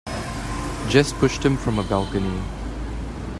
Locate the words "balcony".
1.83-2.41